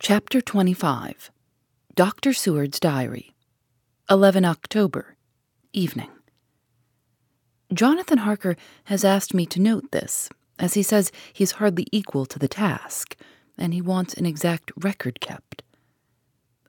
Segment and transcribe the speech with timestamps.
[0.00, 1.30] Chapter 25
[1.94, 2.32] Dr.
[2.34, 3.34] Seward's Diary
[4.10, 5.16] 11 October
[5.72, 6.10] Evening
[7.72, 12.40] Jonathan Harker has asked me to note this, as he says he's hardly equal to
[12.40, 13.16] the task,
[13.56, 15.62] and he wants an exact record kept.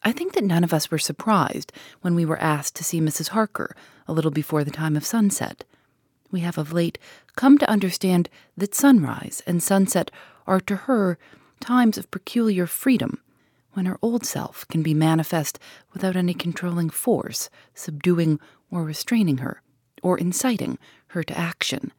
[0.04, 3.30] I think that none of us were surprised when we were asked to see Mrs.
[3.30, 3.76] Harker
[4.08, 5.66] a little before the time of sunset.
[6.32, 7.00] We have of late
[7.36, 10.12] come to understand that sunrise and sunset
[10.46, 11.18] are to her
[11.66, 13.20] times of peculiar freedom,
[13.74, 15.58] when her old self can be manifest
[15.94, 19.64] without any controlling force, subduing or restraining her,
[20.04, 20.78] or inciting
[21.08, 21.92] her to action.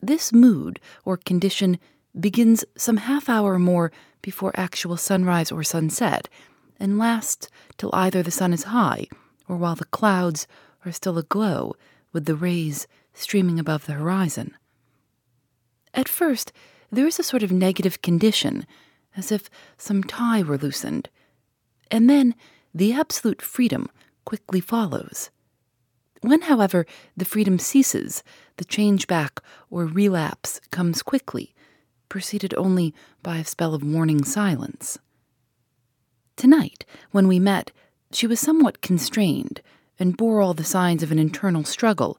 [0.00, 1.80] This mood or condition
[2.18, 3.90] begins some half hour or more
[4.22, 6.28] before actual sunrise or sunset,
[6.78, 9.08] and lasts till either the sun is high
[9.48, 10.46] or while the clouds
[10.86, 11.74] are still aglow
[12.12, 14.54] with the rays streaming above the horizon.
[15.92, 16.52] At first,
[16.94, 18.66] there is a sort of negative condition,
[19.16, 21.08] as if some tie were loosened,
[21.90, 22.34] and then
[22.74, 23.88] the absolute freedom
[24.24, 25.30] quickly follows.
[26.20, 28.22] When, however, the freedom ceases,
[28.56, 31.54] the change back or relapse comes quickly,
[32.08, 34.98] preceded only by a spell of warning silence.
[36.36, 37.70] Tonight, when we met,
[38.10, 39.60] she was somewhat constrained
[39.98, 42.18] and bore all the signs of an internal struggle.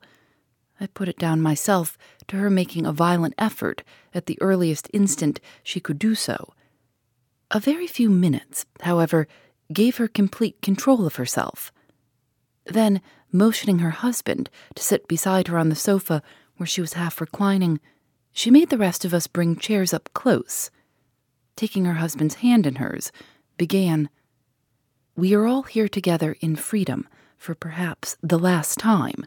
[0.80, 3.84] I put it down myself to her making a violent effort
[4.16, 6.54] at the earliest instant she could do so.
[7.52, 9.28] A very few minutes, however,
[9.72, 11.72] gave her complete control of herself.
[12.66, 16.24] Then, motioning her husband to sit beside her on the sofa
[16.58, 17.80] where she was half reclining,
[18.32, 20.72] she made the rest of us bring chairs up close.
[21.56, 23.12] Taking her husband's hand in hers,
[23.58, 24.10] began,
[25.16, 27.08] We are all here together in freedom
[27.38, 29.26] for perhaps the last time.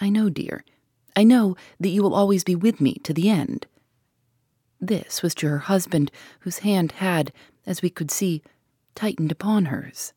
[0.00, 0.64] I know, dear.
[1.16, 3.66] I know that you will always be with me to the end.
[4.80, 7.32] This was to her husband, whose hand had,
[7.66, 8.42] as we could see,
[8.94, 10.12] tightened upon hers.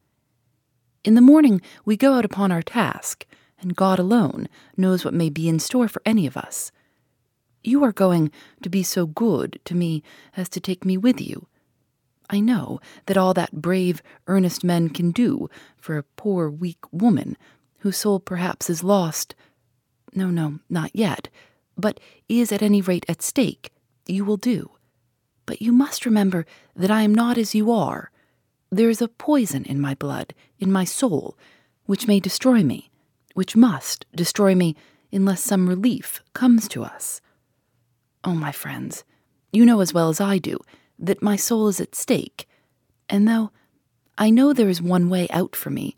[1.04, 3.26] In the morning we go out upon our task,
[3.60, 6.72] and God alone knows what may be in store for any of us.
[7.64, 8.32] You are going
[8.64, 10.04] to be so good to me
[10.36, 11.48] as to take me with you.
[12.30, 17.36] I know that all that brave, earnest men can do for a poor, weak woman
[17.80, 19.36] whose soul perhaps is lost.
[20.14, 21.30] No, no, not yet,
[21.78, 23.72] but is at any rate at stake,
[24.08, 24.72] you will do.
[25.46, 26.46] But you must remember
[26.76, 28.12] that I am not as you are.
[28.72, 31.38] There is a poison in my blood, in my soul,
[31.86, 32.90] which may destroy me,
[33.34, 34.76] which must destroy me
[35.12, 37.22] unless some relief comes to us.
[38.24, 39.04] Oh, my friends,
[39.52, 40.58] you know as well as I do
[41.00, 42.48] that my soul is at stake,
[43.10, 43.52] and though
[44.18, 45.98] I know there is one way out for me,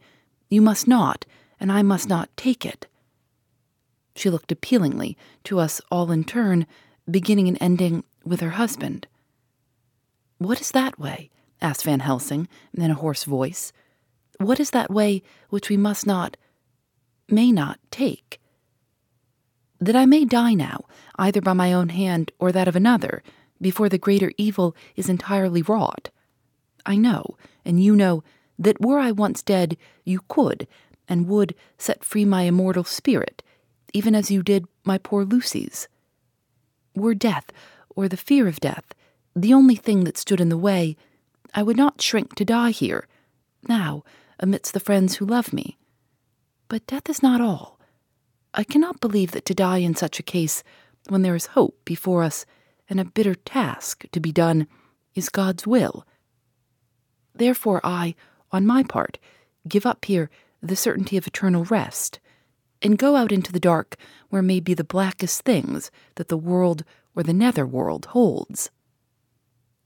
[0.50, 1.26] you must not,
[1.60, 2.88] and I must not take it.
[4.16, 6.66] She looked appealingly to us all in turn,
[7.10, 9.08] beginning and ending with her husband.
[10.38, 11.30] What is that way?
[11.62, 13.72] asked Van Helsing in a hoarse voice.
[14.38, 16.36] What is that way which we must not,
[17.30, 18.42] may not take?
[19.80, 20.86] That I may die now,
[21.18, 23.24] either by my own hand or that of another,
[23.62, 26.10] before the greater evil is entirely wrought.
[26.86, 28.24] I know, and you know,
[28.60, 30.68] that were I once dead, you could,
[31.08, 33.42] and would set free my immortal spirit,
[33.94, 35.88] even as you did my poor Lucy's.
[36.96, 37.52] Were death,
[37.96, 38.94] or the fear of death,
[39.36, 40.96] the only thing that stood in the way,
[41.54, 43.08] I would not shrink to die here,
[43.68, 44.04] now,
[44.40, 45.78] amidst the friends who love me.
[46.68, 47.80] But death is not all.
[48.54, 50.64] I cannot believe that to die in such a case,
[51.10, 52.46] when there is hope before us
[52.90, 54.68] and a bitter task to be done,
[55.16, 56.06] is God's will.
[57.34, 58.16] Therefore, I,
[58.52, 59.18] on my part,
[59.68, 60.30] give up here
[60.62, 62.20] the certainty of eternal rest,
[62.84, 63.96] and go out into the dark
[64.30, 66.84] where may be the blackest things that the world
[67.16, 68.70] or the nether world holds.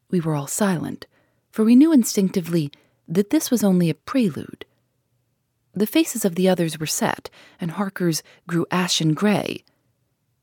[0.09, 1.05] We were all silent,
[1.51, 2.71] for we knew instinctively
[3.07, 4.65] that this was only a prelude.
[5.73, 7.29] The faces of the others were set,
[7.61, 9.63] and Harker's grew ashen gray.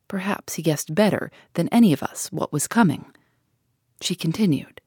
[0.06, 3.06] Perhaps he guessed better than any of us what was coming.
[4.01, 4.81] She continued.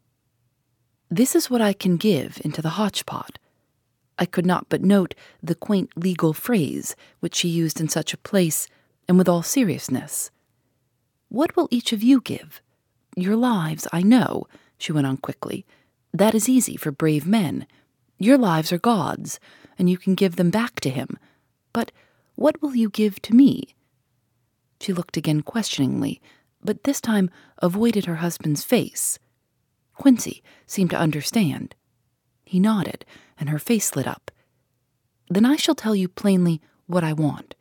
[1.09, 3.37] This is what I can give into the hotchpot.
[4.19, 8.17] I could not but note the quaint legal phrase which she used in such a
[8.17, 8.67] place,
[9.07, 10.31] and with all seriousness.
[11.29, 12.61] What will each of you give?
[13.15, 14.47] Your lives, I know,
[14.77, 15.65] she went on quickly,
[16.13, 17.67] That is easy for brave men.
[18.17, 19.39] Your lives are God's,
[19.77, 21.17] and you can give them back to Him.
[21.73, 21.91] But
[22.35, 23.75] what will you give to me?
[24.79, 26.21] She looked again questioningly,
[26.63, 27.29] but this time
[27.59, 29.19] avoided her husband's face.
[29.95, 31.75] Quincey seemed to understand.
[32.47, 33.03] He nodded,
[33.37, 34.31] and her face lit up.
[35.29, 37.55] Then I shall tell you plainly what I want,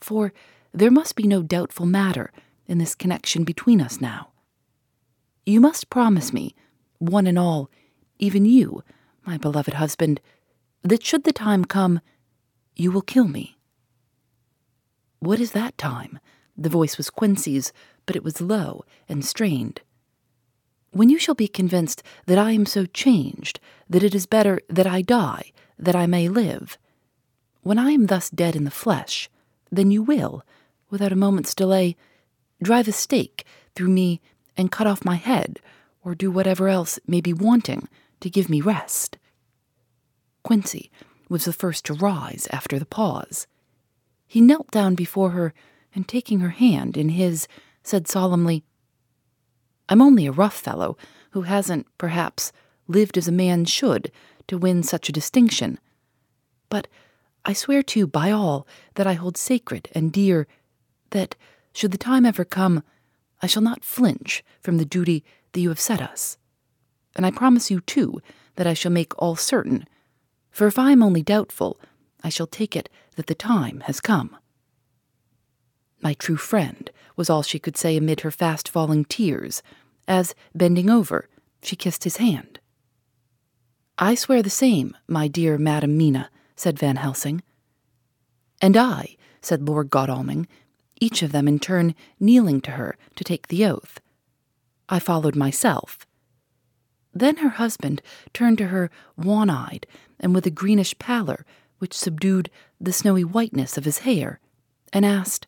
[0.00, 0.32] for
[0.72, 2.30] there must be no doubtful matter
[2.68, 4.28] in this connection between us now.
[5.44, 6.54] You must promise me,
[6.98, 7.68] one and all,
[8.20, 8.84] even you,
[9.26, 10.20] my beloved husband,
[10.82, 12.00] that should the time come,
[12.76, 13.58] you will kill me.
[15.18, 16.20] What is that time?
[16.56, 17.72] The voice was Quincey's,
[18.06, 19.80] but it was low and strained.
[20.90, 24.86] When you shall be convinced that I am so changed that it is better that
[24.86, 26.78] I die, that I may live.
[27.62, 29.28] When I am thus dead in the flesh,
[29.70, 30.44] then you will,
[30.90, 31.96] without a moment's delay,
[32.62, 33.44] drive a stake
[33.74, 34.20] through me
[34.56, 35.60] and cut off my head,
[36.02, 37.88] or do whatever else may be wanting
[38.20, 39.18] to give me rest.
[40.42, 40.90] Quincey
[41.28, 43.46] was the first to rise after the pause.
[44.26, 45.52] He knelt down before her
[45.94, 47.46] and, taking her hand in his,
[47.82, 48.64] said solemnly,
[49.88, 50.96] I'm only a rough fellow
[51.30, 52.52] who hasn't, perhaps,
[52.86, 54.10] lived as a man should
[54.46, 55.78] to win such a distinction.
[56.68, 56.88] But
[57.44, 60.46] I swear to you by all that I hold sacred and dear
[61.10, 61.34] that,
[61.72, 62.82] should the time ever come,
[63.40, 66.36] I shall not flinch from the duty that you have set us.
[67.16, 68.20] And I promise you, too,
[68.56, 69.86] that I shall make all certain,
[70.50, 71.80] for if I am only doubtful,
[72.22, 74.36] I shall take it that the time has come.
[76.00, 79.62] My true friend, was all she could say amid her fast falling tears,
[80.06, 81.28] as, bending over,
[81.62, 82.60] she kissed his hand.
[83.98, 87.42] I swear the same, my dear Madam Mina, said Van Helsing.
[88.62, 90.46] And I, said Lord Godalming,
[91.00, 94.00] each of them in turn kneeling to her to take the oath.
[94.88, 96.06] I followed myself.
[97.12, 98.00] Then her husband
[98.32, 99.86] turned to her wan eyed
[100.20, 101.44] and with a greenish pallor
[101.78, 102.50] which subdued
[102.80, 104.38] the snowy whiteness of his hair,
[104.92, 105.47] and asked,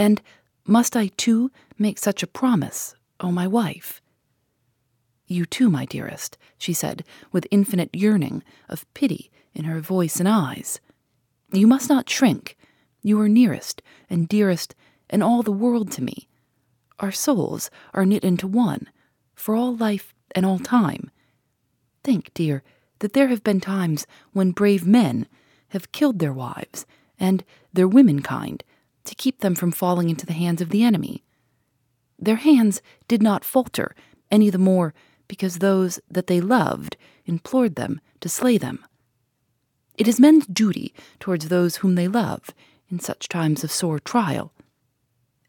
[0.00, 0.22] And
[0.64, 4.00] must I too make such a promise, O my wife?
[5.26, 10.26] You too, my dearest, she said, with infinite yearning of pity in her voice and
[10.26, 10.80] eyes.
[11.52, 12.56] You must not shrink.
[13.02, 14.74] You are nearest and dearest
[15.10, 16.28] and all the world to me.
[16.98, 18.88] Our souls are knit into one,
[19.34, 21.10] for all life and all time.
[22.02, 22.62] Think, dear,
[23.00, 25.26] that there have been times when brave men
[25.68, 26.86] have killed their wives
[27.18, 27.44] and
[27.74, 28.62] their womenkind
[29.04, 31.24] to keep them from falling into the hands of the enemy.
[32.18, 33.94] Their hands did not falter
[34.30, 34.94] any the more
[35.28, 38.84] because those that they loved implored them to slay them.
[39.96, 42.50] It is men's duty towards those whom they love
[42.90, 44.52] in such times of sore trial.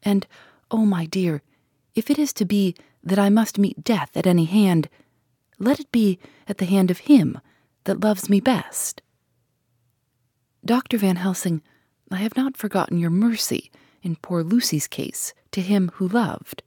[0.02, 0.26] And,
[0.70, 1.42] oh, my dear,
[1.94, 4.88] if it is to be that I must meet death at any hand,
[5.58, 7.40] let it be at the hand of him
[7.84, 9.02] that loves me best.
[10.64, 10.98] Dr.
[10.98, 11.62] Van Helsing,
[12.12, 13.70] I have not forgotten your mercy
[14.02, 16.62] in poor Lucy's case to him who loved.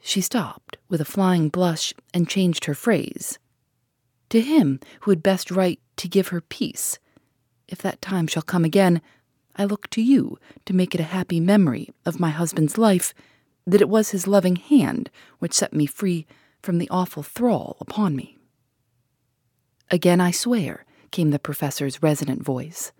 [0.00, 3.38] She stopped with a flying blush and changed her phrase.
[4.30, 6.98] To him who had best right to give her peace.
[7.68, 9.00] If that time shall come again,
[9.56, 13.14] I look to you to make it a happy memory of my husband's life
[13.66, 16.26] that it was his loving hand which set me free
[16.62, 18.38] from the awful thrall upon me.
[19.90, 22.92] Again I swear, came the professor's resonant voice.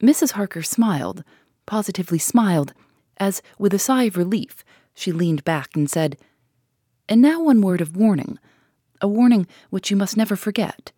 [0.00, 0.32] Mrs.
[0.32, 1.24] Harker smiled,
[1.64, 2.74] positively smiled,
[3.18, 6.18] as, with a sigh of relief, she leaned back and said,
[7.08, 8.38] And now one word of warning,
[9.00, 10.92] a warning which you must never forget.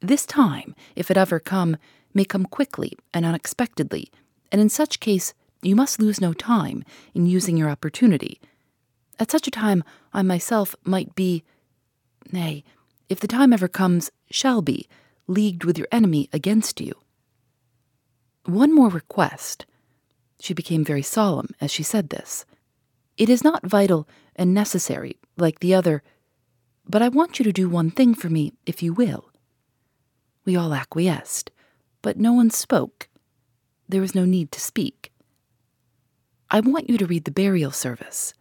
[0.00, 1.76] This time, if it ever come,
[2.14, 4.10] may come quickly and unexpectedly,
[4.50, 8.40] and in such case you must lose no time in using your opportunity.
[9.18, 9.82] At such a time
[10.12, 11.42] I myself might be,
[12.32, 12.64] nay,
[13.08, 14.88] if the time ever comes, shall be,
[15.26, 16.94] leagued with your enemy against you.
[18.46, 19.66] One more request.
[20.38, 22.44] She became very solemn as she said this.
[23.16, 26.02] It is not vital and necessary like the other,
[26.88, 29.30] but I want you to do one thing for me, if you will.
[30.44, 31.50] We all acquiesced,
[32.02, 33.08] but no one spoke.
[33.88, 35.12] There was no need to speak.
[36.48, 38.32] I want you to read the burial service.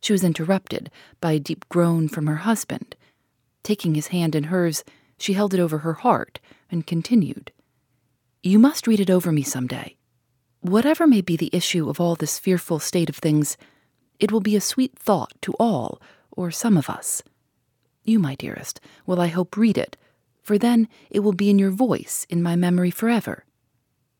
[0.00, 2.94] She was interrupted by a deep groan from her husband.
[3.64, 4.84] Taking his hand in hers,
[5.18, 6.38] she held it over her heart
[6.70, 7.50] and continued,
[8.48, 9.98] You must read it over me some day.
[10.62, 13.58] Whatever may be the issue of all this fearful state of things,
[14.18, 16.00] it will be a sweet thought to all,
[16.30, 17.22] or some of us.
[18.04, 19.98] You, my dearest, will I hope read it,
[20.42, 23.44] for then it will be in your voice in my memory forever.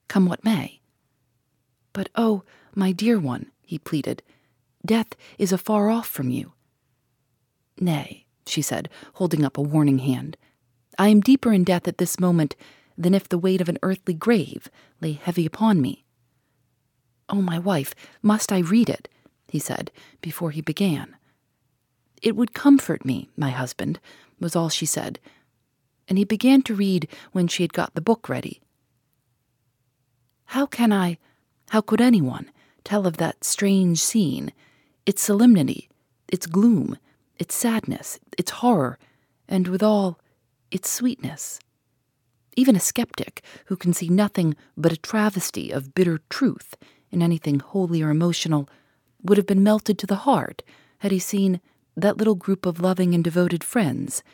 [0.09, 0.83] Come what may.
[1.95, 2.43] But oh,
[2.75, 4.23] my dear one, he pleaded,
[4.85, 6.53] death is afar off from you.
[7.81, 10.37] Nay, she said, holding up a warning hand.
[10.99, 12.57] I am deeper in death at this moment
[12.99, 14.69] than if the weight of an earthly grave
[15.01, 16.05] lay heavy upon me.
[17.29, 19.09] Oh, my wife, must I read it?
[19.47, 19.91] he said
[20.21, 21.17] before he began.
[22.21, 24.01] It would comfort me, my husband,
[24.41, 25.21] was all she said,
[26.09, 28.61] and he began to read when she had got the book ready.
[30.47, 31.19] How can I,
[31.71, 32.51] how could anyone,
[32.83, 34.53] tell of that strange scene,
[35.07, 35.89] its solemnity,
[36.27, 36.99] its gloom,
[37.39, 38.99] its sadness, its horror,
[39.47, 40.19] and withal,
[40.71, 41.61] its sweetness?
[42.59, 46.75] Even a skeptic who can see nothing but a travesty of bitter truth
[47.09, 48.69] in anything holy or emotional
[49.23, 50.65] would have been melted to the heart
[50.99, 51.61] had he seen
[51.97, 54.25] that little group of loving and devoted friends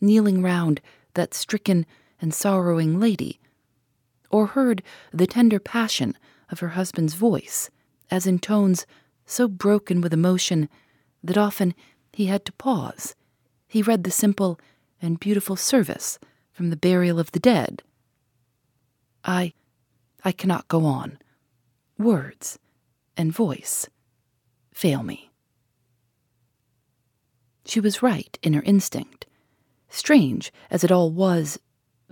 [0.00, 0.80] kneeling round
[1.14, 1.86] that stricken
[2.20, 3.38] and sorrowing lady,
[4.28, 4.82] or heard
[5.12, 6.18] the tender passion
[6.50, 7.70] of her husband's voice,
[8.10, 8.86] as in tones
[9.24, 10.68] so broken with emotion
[11.22, 11.72] that often
[12.12, 13.14] he had to pause.
[13.68, 14.58] He read the simple
[15.00, 16.18] and beautiful service
[16.58, 17.84] from the burial of the dead.
[19.24, 19.52] I,
[20.24, 21.20] I cannot go on.
[21.96, 22.58] Words
[23.16, 23.88] and voice
[24.72, 25.30] fail me.
[27.64, 29.24] She was right in her instinct.
[29.88, 31.60] Strange as it all was,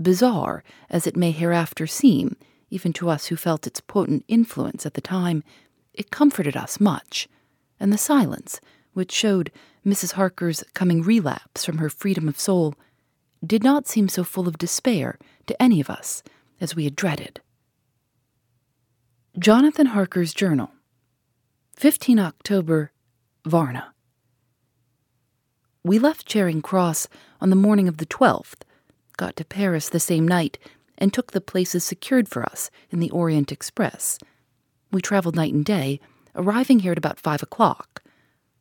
[0.00, 2.36] bizarre as it may hereafter seem,
[2.70, 5.42] even to us who felt its potent influence at the time,
[5.92, 7.26] it comforted us much,
[7.80, 8.60] and the silence,
[8.92, 9.50] which showed
[9.84, 10.12] Mrs.
[10.12, 12.76] Harker's coming relapse from her freedom of soul,
[13.44, 16.22] did not seem so full of despair to any of us
[16.60, 17.40] as we had dreaded.
[19.38, 20.70] Jonathan Harker's Journal,
[21.76, 22.92] 15 October,
[23.44, 23.92] Varna.
[25.84, 27.06] We left Charing Cross
[27.40, 28.62] on the morning of the 12th,
[29.16, 30.58] got to Paris the same night,
[30.98, 34.18] and took the places secured for us in the Orient Express.
[34.90, 36.00] We traveled night and day,
[36.34, 38.02] arriving here at about five o'clock.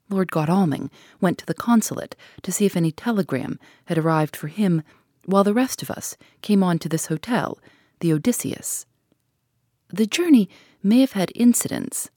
[0.10, 4.84] Lord Godalming went to the consulate to see if any telegram had arrived for him,
[5.26, 7.60] while the rest of us came on to this hotel,
[8.00, 8.86] the Odessus.
[9.90, 10.50] The journey
[10.84, 12.10] may have had incidents.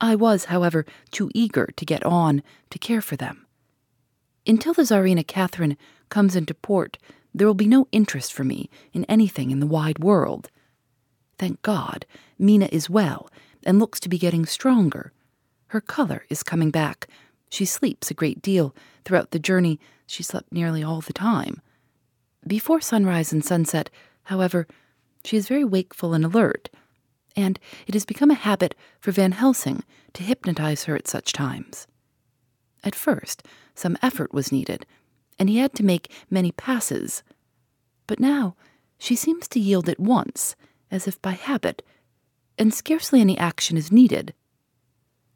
[0.00, 3.46] I was, however, too eager to get on to care for them.
[4.46, 5.76] Until the Tsarina Catherine
[6.08, 6.96] comes into port,
[7.34, 10.48] there will be no interest for me in anything in the wide world.
[11.38, 12.06] Thank God,
[12.38, 13.28] Mina is well
[13.64, 15.12] and looks to be getting stronger.
[15.68, 17.08] Her color is coming back.
[17.50, 18.74] She sleeps a great deal.
[19.04, 21.60] Throughout the journey, she slept nearly all the time.
[22.46, 23.90] Before sunrise and sunset,
[24.24, 24.66] however,
[25.24, 26.70] she is very wakeful and alert,
[27.36, 29.82] and it has become a habit for Van Helsing
[30.14, 31.86] to hypnotize her at such times.
[32.82, 33.42] At first,
[33.74, 34.86] some effort was needed,
[35.38, 37.22] and he had to make many passes.
[38.06, 38.56] But now
[38.98, 40.56] she seems to yield at once,
[40.90, 41.82] as if by habit,
[42.56, 44.32] and scarcely any action is needed.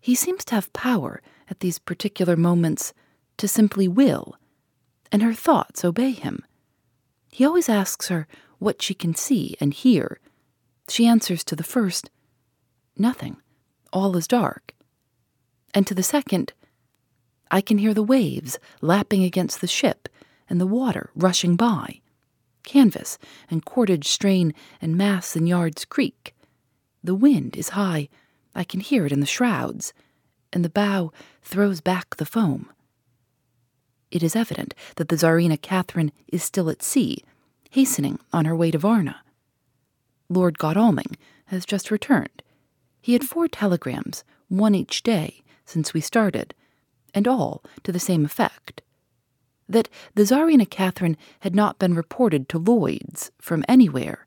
[0.03, 2.93] He seems to have power at these particular moments
[3.37, 4.35] to simply will,
[5.13, 6.45] and her thoughts obey him.
[7.31, 8.27] He always asks her
[8.59, 10.19] what she can see and hear.
[10.89, 12.11] She answers to the first,
[12.99, 13.37] Nothing.
[13.93, 14.75] All is dark.
[15.73, 16.53] And to the second,
[17.49, 20.09] I can hear the waves lapping against the ship
[20.51, 22.01] and the water rushing by.
[22.65, 23.19] Canvas
[23.49, 26.35] and cordage strain and masts and yards creak.
[27.05, 28.09] The wind is high.
[28.55, 29.93] I can hear it in the shrouds,
[30.53, 32.69] and the bow throws back the foam.
[34.11, 37.25] It is evident that the Tsarina Catherine is still at sea,
[37.71, 39.23] hastening on her way to Varna.
[40.29, 41.17] Lord Godalming
[41.47, 42.43] has just returned.
[43.01, 46.55] He had four telegrams, one each day, since we started,
[47.15, 48.83] and all to the same effect
[49.69, 54.27] that the Tsarina Catherine had not been reported to Lloyd's from anywhere.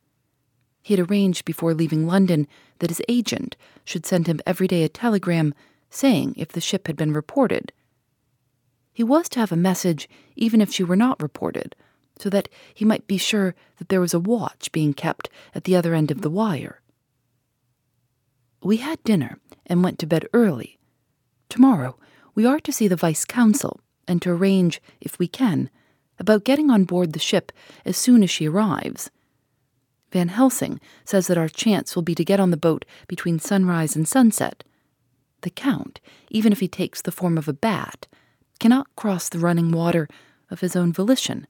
[0.86, 4.88] He had arranged before leaving London that his agent should send him every day a
[4.88, 5.56] telegram
[5.89, 7.72] saying if the ship had been reported.
[8.94, 11.75] He was to have a message even if she were not reported,
[12.20, 15.75] so that he might be sure that there was a watch being kept at the
[15.75, 16.82] other end of the wire.
[18.62, 20.77] We had dinner and went to bed early.
[21.50, 21.98] Tomorrow
[22.36, 25.72] we are to see the Vice Consul and to arrange, if we can,
[26.20, 27.51] about getting on board the ship
[27.86, 29.10] as soon as she arrives.
[30.15, 33.98] Van Helsing says that our chance will be to get on the boat between sunrise
[33.98, 34.63] and sunset.
[35.41, 38.07] The Count, even if he takes the form of a bat,
[38.57, 40.07] cannot cross the running water
[40.50, 41.48] of his own volition,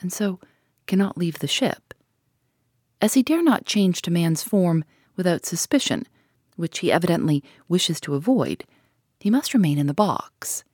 [0.00, 0.40] and so
[0.88, 1.94] cannot leave the ship.
[3.00, 6.04] As he dare not change to man's form without suspicion,
[6.56, 8.64] which he evidently wishes to avoid,
[9.20, 10.64] he must remain in the box.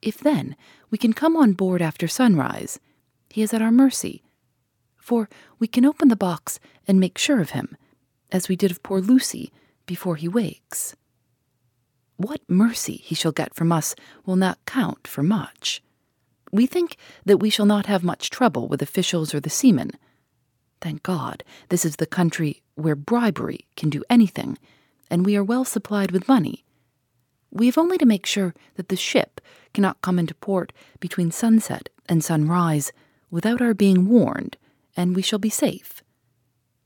[0.00, 0.56] If then
[0.88, 2.80] we can come on board after sunrise,
[3.28, 4.22] he is at our mercy,
[5.02, 5.28] for
[5.58, 7.76] we can open the box and make sure of him,
[8.30, 9.52] as we did of poor Lucy
[9.84, 10.94] before he wakes.
[12.16, 15.82] What mercy he shall get from us will not count for much.
[16.52, 19.90] We think that we shall not have much trouble with officials or the seamen.
[20.80, 24.56] Thank God, this is the country where bribery can do anything,
[25.10, 26.64] and we are well supplied with money.
[27.50, 29.40] We have only to make sure that the ship
[29.74, 32.92] cannot come into port between sunset and sunrise
[33.30, 34.56] without our being warned,
[34.96, 36.02] and we shall be safe.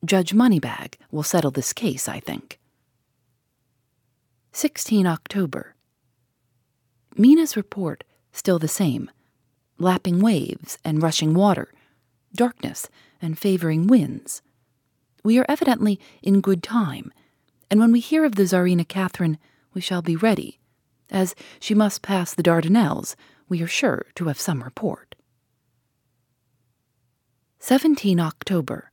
[0.04, 2.58] Judge Moneybag will settle this case, I think.
[4.52, 5.74] 16 October.
[7.16, 9.10] Mina's report still the same
[9.78, 11.72] lapping waves and rushing water,
[12.34, 12.88] darkness
[13.20, 14.42] and favoring winds.
[15.22, 17.12] We are evidently in good time,
[17.70, 19.38] and when we hear of the Tsarina Catherine,
[19.74, 20.58] we shall be ready.
[21.10, 23.16] As she must pass the Dardanelles,
[23.48, 25.05] we are sure to have some report.
[27.68, 28.92] 17 October.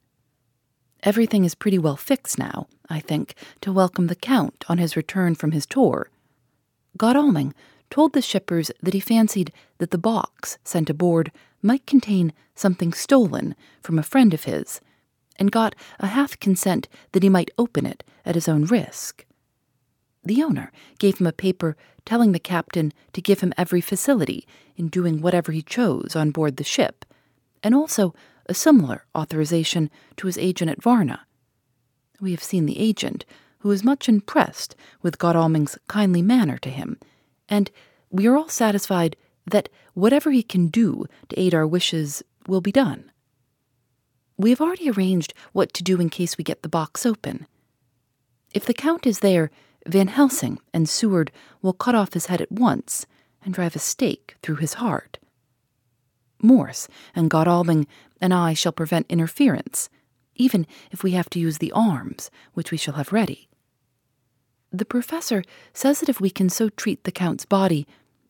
[1.04, 5.36] Everything is pretty well fixed now, I think, to welcome the Count on his return
[5.36, 6.10] from his tour.
[6.98, 7.54] Godalming
[7.92, 13.54] told the shippers that he fancied that the box sent aboard might contain something stolen
[13.84, 14.82] from a friend of his,
[15.38, 19.24] and got a half consent that he might open it at his own risk.
[20.24, 21.78] The owner gave him a paper
[22.08, 26.58] telling the captain to give him every facility in doing whatever he chose on board
[26.58, 27.06] the ship,
[27.62, 28.16] and also
[28.48, 31.26] a similar authorization to his agent at Varna.
[32.20, 33.26] We have seen the agent,
[33.60, 37.00] who is much impressed with Godalming's kindly manner to him,
[37.48, 37.72] and
[38.10, 42.72] we are all satisfied that whatever he can do to aid our wishes will be
[42.72, 43.12] done.
[44.38, 47.48] We have already arranged what to do in case we get the box open.
[48.54, 49.52] If the Count is there,
[49.86, 51.32] Van Helsing and Seward
[51.62, 53.06] will cut off his head at once
[53.44, 55.20] and drive a stake through his heart.
[56.42, 57.88] Morris and Godalming
[58.24, 59.90] and I shall prevent interference,
[60.34, 63.50] even if we have to use the arms, which we shall have ready.
[64.72, 67.86] The professor says that if we can so treat the Count's body,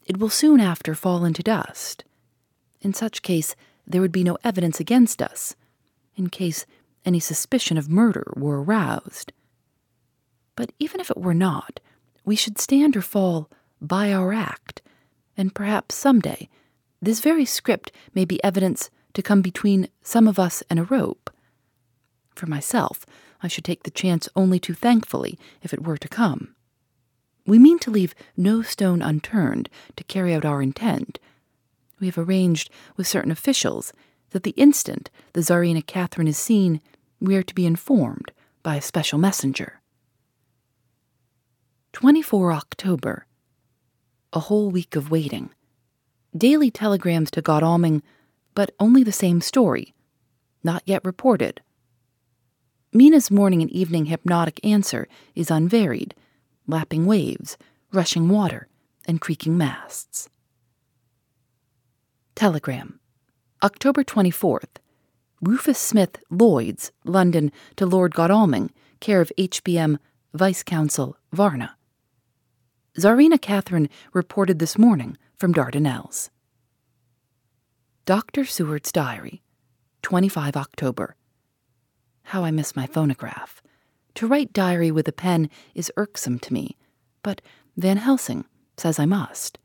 [0.08, 2.06] it will soon after fall into dust.
[2.82, 5.56] In such case, there would be no evidence against us,
[6.16, 6.66] in case
[7.06, 9.32] any suspicion of murder were aroused.
[10.56, 11.80] But even if it were not,
[12.26, 13.48] we should stand or fall
[13.80, 14.82] by our act,
[15.38, 16.50] and perhaps some day
[17.00, 21.30] this very script may be evidence to come between some of us and a rope.
[22.36, 23.06] For myself,
[23.41, 26.56] I should take the chance only too thankfully if it were to come.
[27.45, 31.19] We mean to leave no stone unturned to carry out our intent.
[31.99, 33.93] We have arranged with certain officials
[34.32, 36.82] that the instant the Tsarina Catherine is seen,
[37.19, 38.32] we are to be informed
[38.63, 39.82] by a special messenger.
[41.93, 43.28] 24 October.
[44.32, 45.52] A whole week of waiting.
[46.36, 48.02] Daily telegrams to Godalming,
[48.56, 49.94] but only the same story.
[50.63, 51.62] Not yet reported.
[52.94, 56.13] Mina's morning and evening hypnotic answer is unvaried
[56.68, 57.58] lapping waves,
[57.92, 58.68] rushing water,
[59.06, 60.30] and creaking masts.
[62.36, 63.00] Telegram
[63.62, 64.78] October 24th.
[65.42, 69.98] Rufus Smith, Lloyds, London, to Lord Godalming, care of HBM
[70.34, 71.76] Vice Consul, Varna.
[72.98, 76.30] Tsarina Catherine reported this morning from Dardanelles.
[78.06, 78.44] Dr.
[78.44, 79.42] Seward's Diary,
[80.02, 81.16] 25 October.
[82.24, 83.63] How I miss my phonograph.
[84.16, 86.76] To write diary with a pen is irksome to me,
[87.22, 87.42] but
[87.78, 88.44] Van Helsing
[88.76, 89.58] says I must.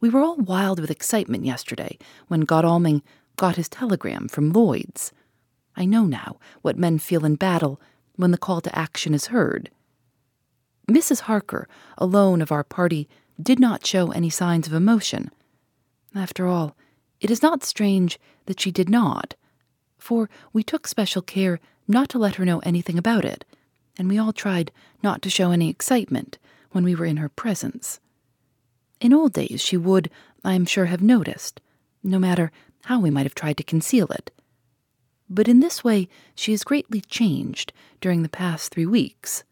[0.00, 3.02] We were all wild with excitement yesterday when Godalming
[3.36, 5.12] got his telegram from Lloyd's.
[5.76, 7.78] I know now what men feel in battle
[8.16, 9.68] when the call to action is heard.
[10.90, 11.20] Mrs.
[11.20, 13.06] Harker, alone of our party,
[13.38, 15.30] did not show any signs of emotion.
[16.14, 16.74] After all,
[17.24, 19.34] it is not strange that she did not,
[19.96, 21.58] for we took special care
[21.88, 23.46] not to let her know anything about it,
[23.96, 24.70] and we all tried
[25.02, 26.36] not to show any excitement
[26.72, 27.98] when we were in her presence.
[29.00, 30.10] In old days, she would,
[30.44, 31.62] I am sure, have noticed,
[32.02, 32.52] no matter
[32.84, 34.30] how we might have tried to conceal it.
[35.30, 39.44] But in this way, she has greatly changed during the past three weeks.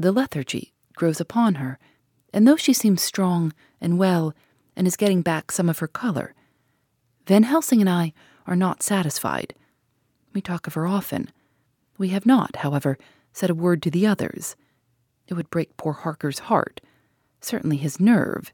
[0.00, 1.78] The lethargy grows upon her,
[2.34, 4.34] and though she seems strong and well
[4.74, 6.34] and is getting back some of her color,
[7.28, 8.12] Van Helsing and I
[8.46, 9.54] are not satisfied.
[10.32, 11.30] We talk of her often.
[11.96, 12.98] We have not, however,
[13.32, 14.56] said a word to the others.
[15.28, 16.80] It would break poor Harker's heart,
[17.40, 18.52] certainly his nerve,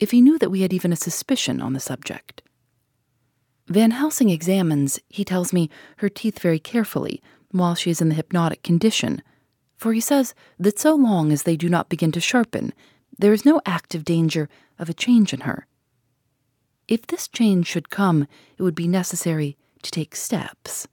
[0.00, 2.40] if he knew that we had even a suspicion on the subject.
[3.66, 8.14] Van Helsing examines, he tells me, her teeth very carefully while she is in the
[8.14, 9.22] hypnotic condition
[9.76, 12.72] for he says that so long as they do not begin to sharpen,
[13.18, 14.48] there is no active danger
[14.78, 15.66] of a change in her.
[16.86, 18.26] If this change should come,
[18.58, 20.86] it would be necessary to take steps.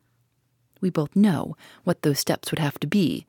[0.79, 3.25] We both know what those steps would have to be,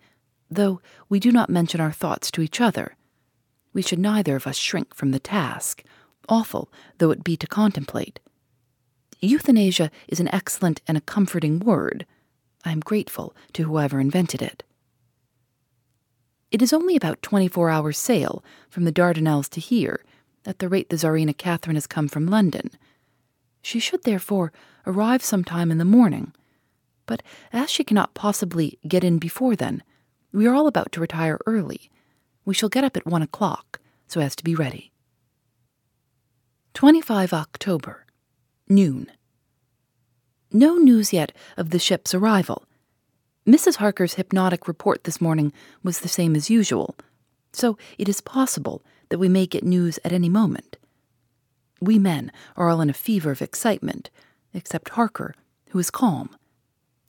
[0.50, 2.96] though we do not mention our thoughts to each other.
[3.72, 5.82] We should neither of us shrink from the task,
[6.28, 8.20] awful though it be to contemplate.
[9.20, 12.06] Euthanasia is an excellent and a comforting word.
[12.64, 14.62] I am grateful to whoever invented it.
[16.50, 20.04] It is only about 24 hours' sail from the Dardanelles to here,
[20.44, 22.70] at the rate the Tsarina Catherine has come from London.
[23.62, 24.52] She should therefore
[24.86, 26.32] arrive some time in the morning.
[27.06, 29.82] But as she cannot possibly get in before then,
[30.32, 31.90] we are all about to retire early.
[32.44, 34.92] We shall get up at one o'clock, so as to be ready.
[36.74, 38.06] 25 October,
[38.68, 39.10] noon.
[40.50, 42.64] No news yet of the ship's arrival.
[43.46, 43.76] Mrs.
[43.76, 45.52] Harker's hypnotic report this morning
[45.82, 46.96] was the same as usual,
[47.52, 50.78] so it is possible that we may get news at any moment.
[51.82, 54.08] We men are all in a fever of excitement,
[54.54, 55.34] except Harker,
[55.68, 56.30] who is calm.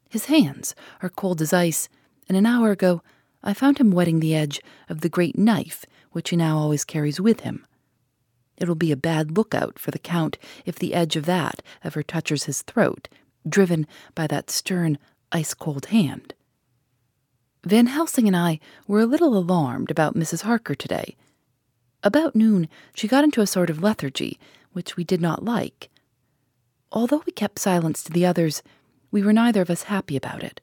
[0.10, 1.88] His hands are cold as ice,
[2.28, 3.02] and an hour ago
[3.42, 7.22] I found him wetting the edge of the great knife which he now always carries
[7.22, 7.66] with him.
[8.58, 12.04] It will be a bad lookout for the Count if the edge of that ever
[12.04, 13.08] touches his throat,
[13.48, 14.98] driven by that stern,
[15.32, 16.34] ice cold hand.
[17.66, 20.42] Van Helsing and I were a little alarmed about Mrs.
[20.42, 21.16] Harker today.
[22.04, 24.38] About noon, she got into a sort of lethargy,
[24.74, 25.89] which we did not like.
[26.92, 28.62] Although we kept silence to the others,
[29.10, 30.60] we were neither of us happy about it.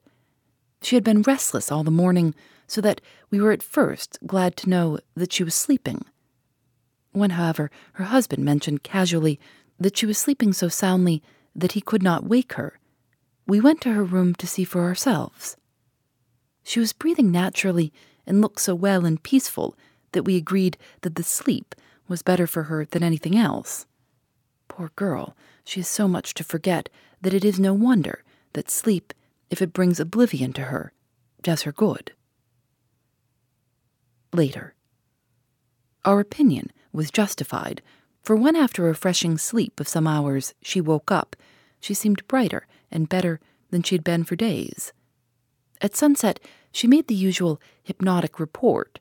[0.81, 2.35] She had been restless all the morning,
[2.67, 6.05] so that we were at first glad to know that she was sleeping.
[7.11, 9.39] When, however, her husband mentioned casually
[9.79, 11.21] that she was sleeping so soundly
[11.55, 12.79] that he could not wake her,
[13.47, 15.57] we went to her room to see for ourselves.
[16.63, 17.91] She was breathing naturally
[18.25, 19.75] and looked so well and peaceful
[20.11, 21.75] that we agreed that the sleep
[22.07, 23.85] was better for her than anything else.
[24.67, 26.89] Poor girl, she has so much to forget
[27.21, 29.13] that it is no wonder that sleep,
[29.49, 30.93] if it brings oblivion to her,
[31.41, 32.11] does her good.
[34.33, 34.75] Later.
[36.05, 37.81] Our opinion was justified,
[38.23, 41.35] for when after a refreshing sleep of some hours she woke up,
[41.79, 43.39] she seemed brighter and better
[43.71, 44.93] than she had been for days.
[45.81, 46.39] At sunset,
[46.71, 48.99] she made the usual hypnotic report.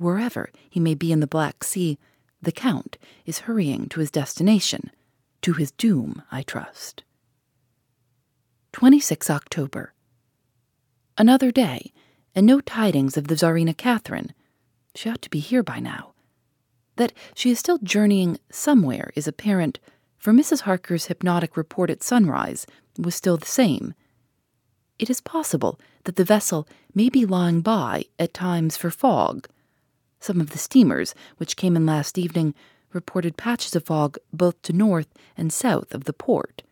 [0.00, 1.98] Wherever he may be in the Black Sea,
[2.40, 4.90] the Count is hurrying to his destination,
[5.42, 7.02] to his doom, I trust.
[8.72, 9.92] 26 October.
[11.18, 11.92] Another day,
[12.34, 14.32] and no tidings of the Tsarina Catherine.
[14.94, 16.14] She ought to be here by now.
[16.96, 19.80] That she is still journeying somewhere is apparent,
[20.16, 20.62] for Mrs.
[20.62, 22.66] Harker's hypnotic report at sunrise
[22.98, 23.92] was still the same.
[24.98, 29.46] It is possible that the vessel may be lying by at times for fog.
[30.20, 32.54] Some of the steamers which came in last evening
[32.92, 36.62] reported patches of fog both to north and south of the port.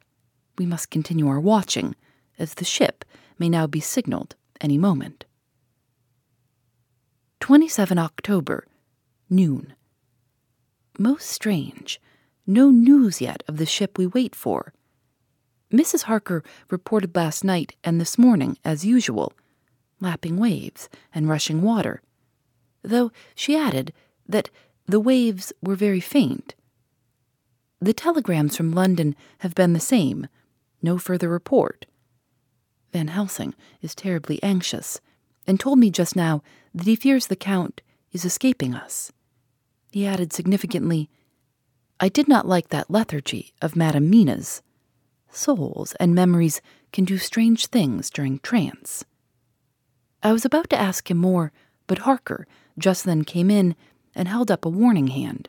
[0.59, 1.95] We must continue our watching,
[2.39, 3.05] as the ship
[3.39, 5.25] may now be signaled any moment.
[7.41, 8.67] 27 October,
[9.31, 9.75] noon.
[10.99, 12.01] Most strange.
[12.47, 14.73] No news yet of the ship we wait for.
[15.73, 16.03] Mrs.
[16.03, 19.33] Harker reported last night and this morning, as usual,
[20.01, 22.03] lapping waves and rushing water,
[22.89, 23.93] though she added
[24.27, 24.51] that
[24.87, 26.55] the waves were very faint.
[27.81, 30.27] The telegrams from London have been the same,
[30.83, 31.87] no further report.
[32.93, 35.01] Van Helsing is terribly anxious,
[35.47, 36.43] and told me just now
[36.75, 39.13] that he fears the Count is escaping us.
[39.91, 41.09] He added significantly,
[42.01, 44.63] I did not like that lethargy of Madame Mina's.
[45.31, 46.61] Souls and memories
[46.93, 49.05] can do strange things during trance.
[50.23, 51.53] I was about to ask him more,
[51.87, 52.47] but Harker
[52.79, 53.75] just then came in
[54.15, 55.49] and held up a warning hand.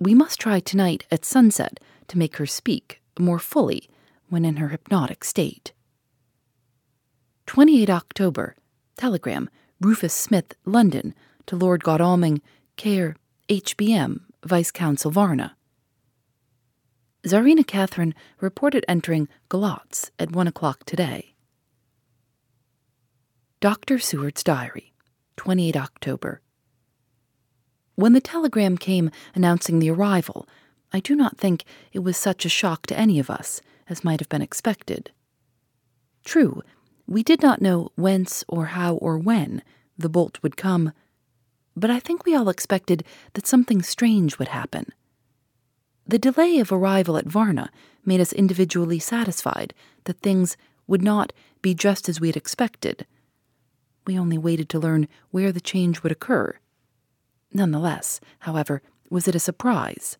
[0.00, 3.88] We must try tonight at sunset to make her speak more fully
[4.28, 5.72] when in her hypnotic state.
[7.46, 8.54] 28 October.
[8.96, 9.48] Telegram
[9.80, 11.14] Rufus Smith, London,
[11.46, 12.42] to Lord Godalming,
[12.76, 13.16] care
[13.48, 15.56] HBM, Vice Consul Varna.
[17.24, 21.34] Tsarina Catherine reported entering Galatz at one o'clock today.
[23.60, 23.98] Dr.
[23.98, 24.92] Seward's Diary,
[25.38, 26.42] 28 October.
[27.94, 30.46] When the telegram came announcing the arrival,
[30.92, 34.20] I do not think it was such a shock to any of us as might
[34.20, 35.10] have been expected.
[36.24, 36.62] True,
[37.06, 39.62] we did not know whence or how or when
[39.96, 40.92] the bolt would come,
[41.74, 44.92] but I think we all expected that something strange would happen
[46.08, 47.70] the delay of arrival at Varna
[48.04, 49.74] made us individually satisfied
[50.04, 53.06] that things would not be just as we had expected.
[54.08, 56.58] We only waited to learn where the change would occur.
[57.52, 60.16] Nonetheless, however, was it a surprise?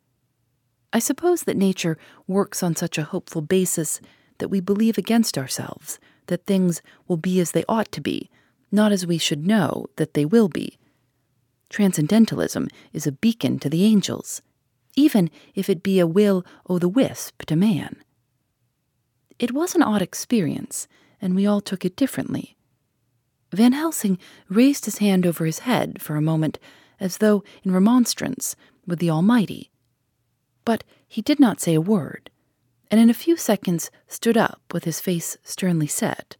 [0.92, 1.96] I suppose that nature
[2.26, 4.02] works on such a hopeful basis
[4.40, 8.28] that we believe against ourselves that things will be as they ought to be,
[8.70, 10.78] not as we should know that they will be.
[11.70, 14.42] Transcendentalism is a beacon to the angels
[14.96, 17.96] even if it be a will o' the wisp to man.
[19.38, 20.88] It was an odd experience,
[21.22, 22.57] and we all took it differently.
[23.52, 26.58] Van Helsing raised his hand over his head for a moment,
[27.00, 28.56] as though in remonstrance
[28.86, 29.70] with the Almighty.
[30.64, 32.30] But he did not say a word,
[32.90, 36.36] and in a few seconds stood up with his face sternly set.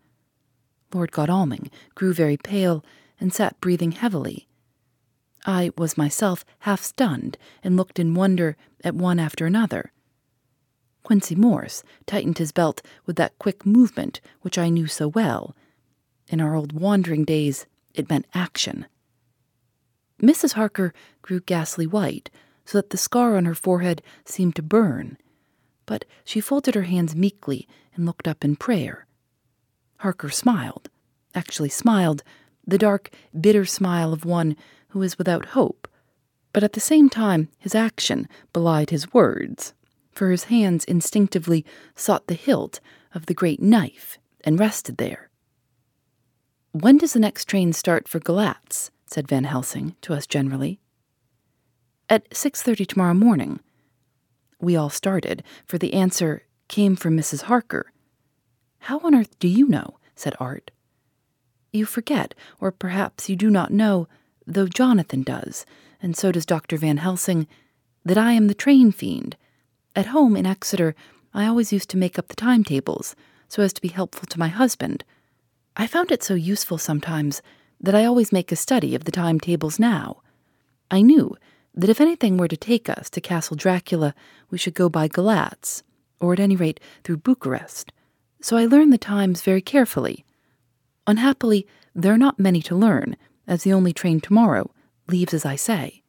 [0.92, 2.84] Lord Godalming grew very pale
[3.20, 4.48] and sat breathing heavily.
[5.46, 9.92] I was myself half stunned and looked in wonder at one after another.
[11.02, 15.56] Quincey Morris tightened his belt with that quick movement which I knew so well.
[16.28, 18.86] In our old wandering days, it meant action.
[20.22, 20.52] Mrs.
[20.54, 22.30] Harker grew ghastly white,
[22.64, 25.16] so that the scar on her forehead seemed to burn,
[25.86, 29.06] but she folded her hands meekly and looked up in prayer.
[29.98, 30.90] Harker smiled,
[31.34, 32.22] actually smiled,
[32.66, 34.54] the dark, bitter smile of one
[34.88, 35.88] who is without hope,
[36.52, 39.72] but at the same time his action belied his words
[40.18, 41.64] for his hands instinctively
[41.94, 42.80] sought the hilt
[43.14, 45.27] of the great knife and rested there.
[46.72, 48.90] When does the next train start for Galatz?
[49.06, 50.80] said Van Helsing to us generally.
[52.08, 53.60] At 6:30 tomorrow morning.
[54.60, 57.42] We all started, for the answer came from Mrs.
[57.42, 57.92] Harker.
[58.80, 59.98] How on earth do you know?
[60.14, 60.70] said Art.
[61.72, 64.08] You forget, or perhaps you do not know,
[64.46, 65.64] though Jonathan does,
[66.02, 66.76] and so does Dr.
[66.76, 67.46] Van Helsing,
[68.04, 69.36] that I am the train fiend
[69.98, 70.94] at home in Exeter,
[71.34, 73.16] I always used to make up the timetables
[73.48, 75.02] so as to be helpful to my husband.
[75.80, 77.40] I found it so useful sometimes
[77.80, 80.22] that I always make a study of the timetables now.
[80.90, 81.36] I knew
[81.72, 84.12] that if anything were to take us to Castle Dracula,
[84.50, 85.84] we should go by Galatz,
[86.20, 87.92] or at any rate through Bucharest.
[88.40, 90.24] So I learned the times very carefully.
[91.06, 91.64] Unhappily,
[91.94, 94.72] there are not many to learn, as the only train tomorrow
[95.06, 96.02] leaves as I say.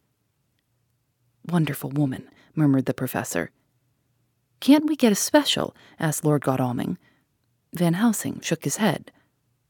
[1.46, 3.52] Wonderful woman, murmured the professor.
[4.62, 5.76] Can't we get a special?
[6.00, 6.98] asked Lord Godalming.
[7.72, 9.12] Van Helsing shook his head.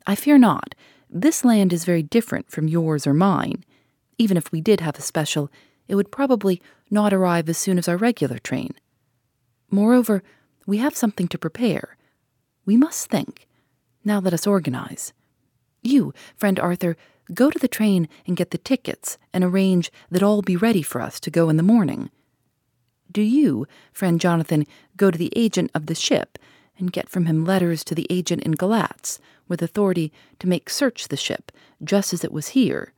[0.09, 0.73] I fear not.
[1.07, 3.63] This land is very different from yours or mine.
[4.17, 5.51] Even if we did have a special,
[5.87, 8.71] it would probably not arrive as soon as our regular train.
[9.69, 10.23] Moreover,
[10.65, 11.95] we have something to prepare.
[12.65, 13.47] We must think.
[14.03, 15.13] Now let us organize.
[15.83, 16.97] You, friend Arthur,
[17.31, 21.01] go to the train and get the tickets and arrange that all be ready for
[21.01, 22.09] us to go in the morning.
[23.11, 24.65] Do you, friend Jonathan,
[24.97, 26.39] go to the agent of the ship
[26.79, 29.19] and get from him letters to the agent in Galatz
[29.49, 31.51] with authority to make search the ship
[31.83, 32.93] just as it was here?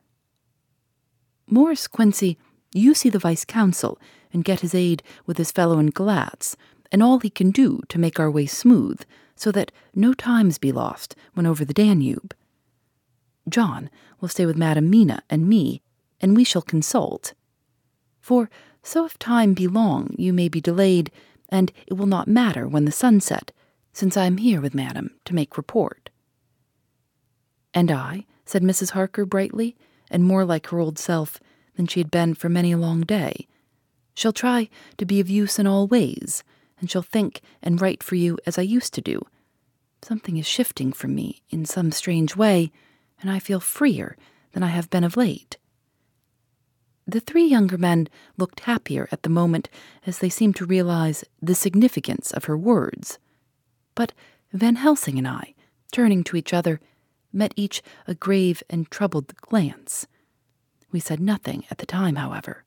[1.48, 2.38] Morris Quincey,
[2.72, 3.98] you see the vice consul
[4.32, 6.54] and get his aid with his fellow in Galatz
[6.92, 9.00] and all he can do to make our way smooth
[9.34, 12.34] so that no times be lost when over the Danube.
[13.48, 15.82] John will stay with Madam Mina and me,
[16.20, 17.34] and we shall consult.
[18.20, 18.48] For
[18.82, 21.10] so if time be long, you may be delayed,
[21.48, 23.52] and it will not matter when the sun set,
[23.92, 26.10] since I am here with madam to make report.
[27.74, 28.90] And I, said Mrs.
[28.90, 29.76] Harker brightly,
[30.10, 31.40] and more like her old self
[31.76, 33.46] than she had been for many a long day,
[34.14, 36.44] shall try to be of use in all ways,
[36.78, 39.22] and shall think and write for you as I used to do.
[40.02, 42.72] Something is shifting from me in some strange way,
[43.20, 44.16] and I feel freer
[44.52, 45.56] than I have been of late.
[47.06, 49.68] The three younger men looked happier at the moment
[50.06, 53.18] as they seemed to realize the significance of her words.
[53.94, 54.12] But
[54.52, 55.54] Van Helsing and I,
[55.92, 56.80] turning to each other,
[57.32, 60.06] met each a grave and troubled glance.
[60.90, 62.64] We said nothing at the time, however.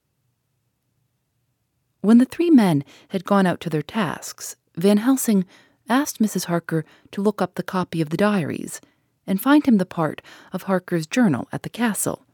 [2.02, 5.46] When the three men had gone out to their tasks, Van Helsing
[5.90, 6.46] asked Mrs.
[6.46, 8.82] Harker to look up the copy of the diaries
[9.28, 12.26] and find him the part of Harker's journal at the castle.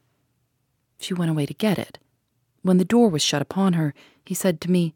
[1.00, 2.00] She went away to get it.
[2.62, 3.94] When the door was shut upon her,
[4.26, 4.94] he said to me,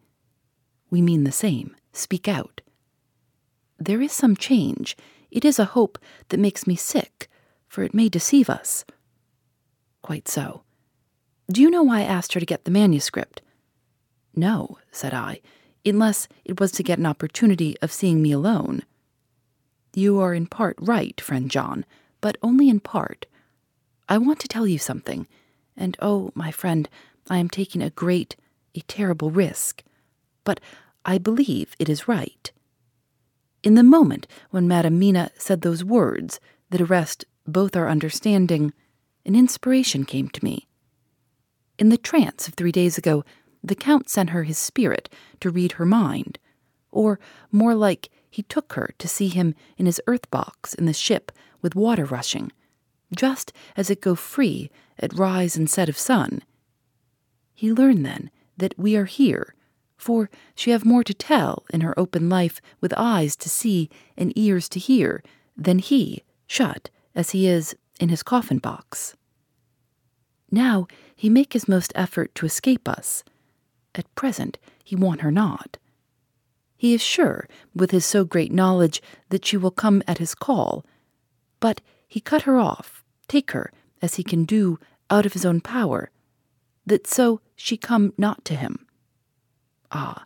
[0.90, 1.76] We mean the same.
[1.94, 2.62] Speak out.
[3.80, 4.96] There is some change.
[5.36, 7.30] It is a hope that makes me sick,
[7.68, 8.86] for it may deceive us.
[10.02, 10.64] Quite so.
[11.52, 13.42] Do you know why I asked her to get the manuscript?
[14.34, 15.42] No, said I,
[15.86, 18.84] unless it was to get an opportunity of seeing me alone.
[19.94, 21.84] You are in part right, friend John,
[22.22, 23.26] but only in part.
[24.08, 25.28] I want to tell you something
[25.76, 26.88] and oh, my friend,
[27.30, 28.38] I am taking a great,
[28.74, 29.84] a terrible risk.
[30.46, 30.62] But
[31.04, 32.54] I believe it is right.
[33.66, 38.72] In the moment when Madame Mina said those words that arrest both our understanding,
[39.26, 40.68] an inspiration came to me.
[41.80, 43.26] In the trance of three days ago,
[43.64, 46.38] the Count sent her his spirit to read her mind,
[46.92, 47.20] or
[47.52, 51.32] more like he took her to see him in his earth box in the ship
[51.64, 52.52] with water rushing,
[53.16, 56.44] just as it go free at rise and set of sun.
[57.56, 59.56] He learned then that we are here,
[59.98, 64.38] For she have more to tell in her open life with eyes to see and
[64.38, 65.24] ears to hear
[65.58, 69.16] than he, shut as he is in his coffin box.
[70.52, 73.24] Now he make his most effort to escape us.
[73.94, 75.78] At present he want her not.
[76.78, 80.86] He is sure, with his so great knowledge, that she will come at his call,
[81.60, 84.78] but he cut her off, take her, as he can do,
[85.10, 86.12] out of his own power,
[86.86, 88.85] that so she come not to him.
[89.98, 90.26] Ah,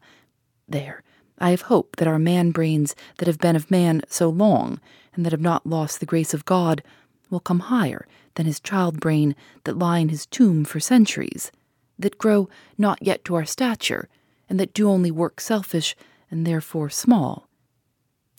[0.67, 1.03] there,
[1.37, 4.81] I have hope that our man brains that have been of man so long,
[5.13, 6.81] and that have not lost the grace of God,
[7.29, 11.51] will come higher than his child brain that lie in his tomb for centuries,
[11.99, 14.09] that grow not yet to our stature,
[14.49, 15.95] and that do only work selfish
[16.31, 17.47] and therefore small.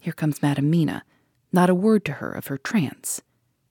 [0.01, 1.05] Here comes Madam Mina,
[1.53, 3.23] not a word to her of her trance.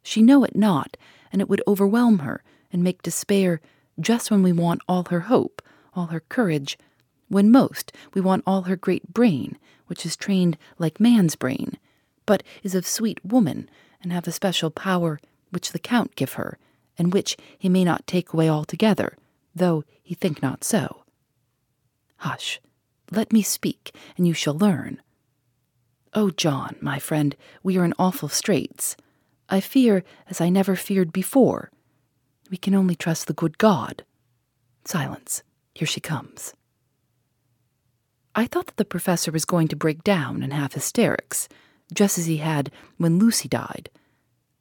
[0.02, 0.96] She know it not,
[1.30, 2.42] and it would overwhelm her
[2.72, 3.60] and make despair
[4.00, 5.62] just when we want all her hope,
[5.94, 6.78] all her courage,
[7.30, 11.78] when most we want all her great brain, which is trained like man's brain,
[12.26, 13.70] but is of sweet woman,
[14.02, 15.20] and have a special power
[15.52, 16.58] which the Count give her,
[16.98, 19.16] and which he may not take away altogether,
[19.56, 21.04] though he think not so.
[22.18, 22.60] Hush,
[23.12, 25.02] let me speak, and you shall learn.
[26.14, 28.96] Oh, John, my friend, we are in awful straits.
[29.48, 31.72] I fear as I never feared before.
[32.50, 34.04] We can only trust the good God.
[34.86, 35.44] Silence.
[35.74, 36.54] Here she comes.
[38.40, 41.50] I thought that the professor was going to break down and have hysterics,
[41.94, 43.90] just as he had when Lucy died.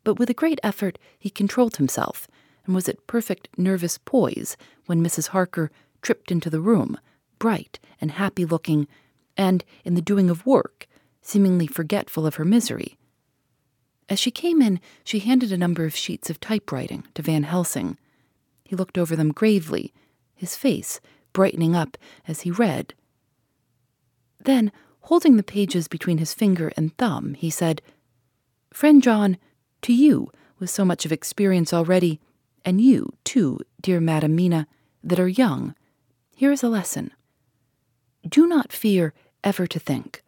[0.03, 2.27] But with a great effort, he controlled himself
[2.67, 5.29] and was at perfect nervous poise when Mrs.
[5.29, 5.71] Harker
[6.03, 6.99] tripped into the room,
[7.39, 8.89] bright and happy looking,
[9.37, 10.89] and, in the doing of work,
[11.23, 12.99] seemingly forgetful of her misery.
[14.09, 17.97] As she came in, she handed a number of sheets of typewriting to Van Helsing.
[18.65, 19.95] He looked over them gravely,
[20.35, 21.01] his face
[21.33, 22.93] brightening up as he read.
[24.49, 27.83] Then, holding the pages between his finger and thumb, he said,
[28.73, 29.37] Friend John,
[29.83, 32.19] to you, with so much of experience already,
[32.65, 34.67] and you, too, dear Madam Mina,
[35.05, 35.75] that are young,
[36.35, 37.13] here is a lesson.
[38.27, 39.13] Do not fear
[39.45, 40.23] ever to think.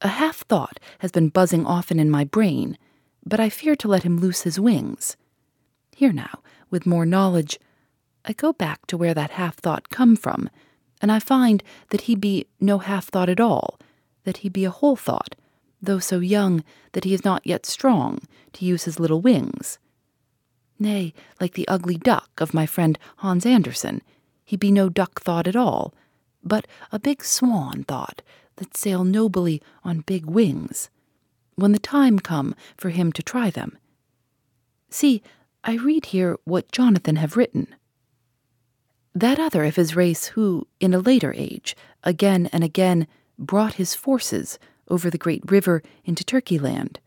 [0.00, 2.78] A half thought has been buzzing often in my brain,
[3.26, 5.18] but I fear to let him loose his wings.
[5.94, 7.60] Here now, with more knowledge,
[8.24, 10.48] I go back to where that half thought come from,
[11.00, 13.78] and I find that he be no half thought at all,
[14.24, 15.34] that he be a whole thought,
[15.80, 18.20] though so young that he is not yet strong
[18.54, 19.78] to use his little wings.
[20.78, 24.02] Nay, like the ugly duck of my friend Hans Andersen,
[24.44, 25.94] he be no duck thought at all,
[26.42, 28.22] but a big swan thought
[28.56, 30.90] that sail nobly on big wings,
[31.56, 33.76] when the time come for him to try them.
[34.90, 35.22] See,
[35.64, 37.74] I read here what Jonathan have written.
[39.18, 43.96] That other of his race who, in a later age, again and again brought his
[43.96, 47.00] forces over the great river into Turkey land,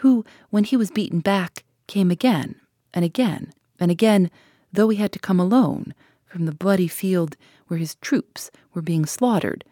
[0.00, 2.56] who, when he was beaten back, came again
[2.92, 4.28] and again and again,
[4.72, 7.36] though he had to come alone from the bloody field
[7.68, 9.64] where his troops were being slaughtered,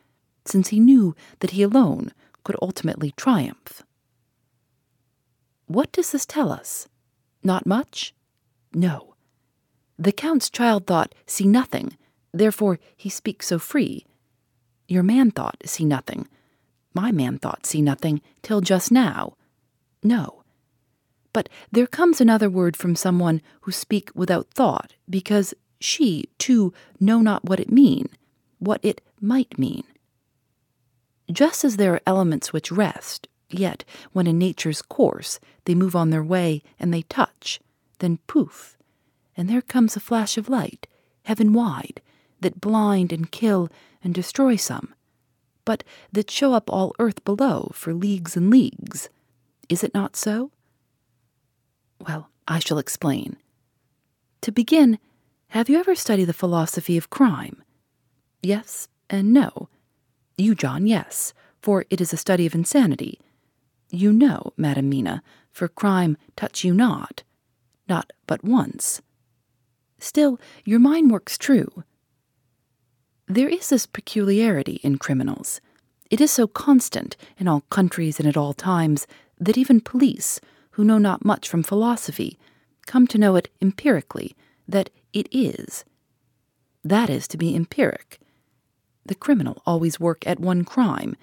[0.45, 2.13] since he knew that he alone
[2.45, 3.83] could ultimately triumph.
[5.67, 6.87] What does this tell us?
[7.43, 8.15] Not much?
[8.73, 9.13] No.
[9.99, 11.97] The Count's child thought, see nothing,
[12.33, 14.05] therefore he speaks so free.
[14.89, 16.29] Your man thought, see nothing.
[16.93, 19.35] My man thought, see nothing, till just now.
[20.03, 20.43] No.
[21.33, 27.21] But there comes another word from someone who speak without thought, because she, too, know
[27.21, 28.09] not what it mean,
[28.59, 29.85] what it might mean.
[31.31, 36.11] Just as there are elements which rest, yet when in nature's course they move on
[36.11, 37.61] their way and they touch,
[38.01, 38.77] then poof,
[39.37, 40.87] and there comes a flash of light,
[41.25, 42.01] heaven wide,
[42.40, 43.68] that blind and kill
[44.03, 44.94] and destroy some,
[45.64, 49.09] but that show up all earth below for leagues and leagues.
[49.68, 50.51] Is it not so?
[52.07, 53.37] Well, I shall explain.
[54.42, 54.99] To begin,
[55.48, 57.63] have you ever studied the philosophy of crime?
[58.42, 59.69] Yes and no.
[60.37, 61.33] You, John, yes,
[61.63, 63.21] for it is a study of insanity.
[63.90, 67.23] You know, Madam Mina, for crime touch you not,
[67.88, 69.00] not but once.
[69.99, 71.85] Still, your mind works true.
[73.27, 75.61] There is this peculiarity in criminals.
[76.11, 79.07] It is so constant in all countries and at all times
[79.40, 80.40] that even police,
[80.73, 82.38] who know not much from philosophy,
[82.87, 84.37] come to know it empirically
[84.69, 85.85] that it is.
[86.85, 88.21] That is to be empiric.
[89.07, 91.17] The criminal always work at one crime.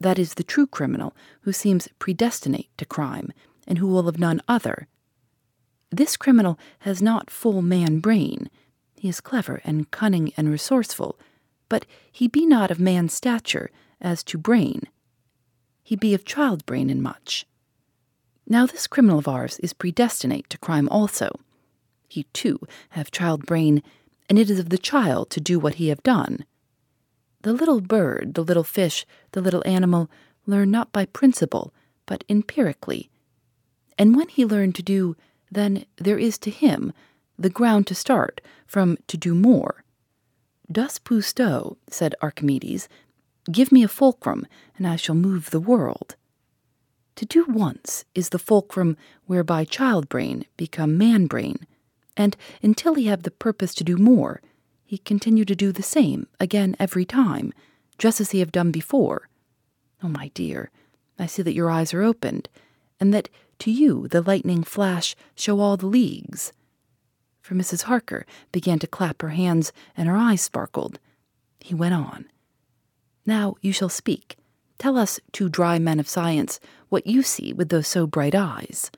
[0.00, 3.32] That is the true criminal who seems predestinate to crime
[3.66, 4.88] and who will have none other.
[5.96, 8.50] This criminal has not full man brain.
[8.96, 11.18] He is clever and cunning and resourceful,
[11.70, 14.82] but he be not of man's stature as to brain.
[15.82, 17.46] He be of child brain in much.
[18.46, 21.40] Now this criminal of ours is predestinate to crime also.
[22.06, 23.82] He too have child brain,
[24.28, 26.44] and it is of the child to do what he have done.
[27.40, 30.10] The little bird, the little fish, the little animal
[30.44, 31.72] learn not by principle,
[32.04, 33.08] but empirically.
[33.96, 35.16] And when he learn to do,
[35.50, 36.92] then there is to him
[37.38, 39.84] the ground to start from to do more.
[40.70, 42.88] Dos pou sto, said Archimedes,
[43.50, 46.16] give me a fulcrum, and I shall move the world.
[47.16, 51.66] To do once is the fulcrum whereby child brain become man brain,
[52.16, 54.42] and until he have the purpose to do more,
[54.84, 57.52] he continue to do the same again every time,
[57.98, 59.28] just as he have done before.
[60.02, 60.70] Oh, my dear,
[61.18, 62.48] I see that your eyes are opened,
[63.00, 63.28] and that
[63.60, 66.52] to you the lightning flash show all the leagues.
[67.40, 67.82] For Mrs.
[67.82, 70.98] Harker began to clap her hands, and her eyes sparkled.
[71.60, 72.26] He went on.
[73.24, 74.36] Now you shall speak.
[74.78, 78.90] Tell us, two dry men of science, what you see with those so bright eyes.